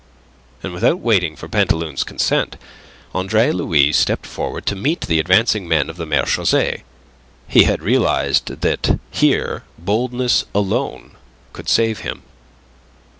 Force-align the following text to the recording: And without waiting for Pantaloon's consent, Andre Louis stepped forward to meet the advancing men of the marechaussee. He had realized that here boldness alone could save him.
And 0.63 0.73
without 0.73 0.97
waiting 0.99 1.35
for 1.35 1.47
Pantaloon's 1.47 2.03
consent, 2.03 2.55
Andre 3.13 3.51
Louis 3.51 3.93
stepped 3.93 4.25
forward 4.25 4.65
to 4.65 4.75
meet 4.75 5.01
the 5.01 5.19
advancing 5.19 5.67
men 5.67 5.91
of 5.91 5.95
the 5.97 6.07
marechaussee. 6.07 6.81
He 7.47 7.65
had 7.65 7.83
realized 7.83 8.61
that 8.61 8.99
here 9.11 9.61
boldness 9.77 10.45
alone 10.55 11.17
could 11.53 11.69
save 11.69 11.99
him. 11.99 12.23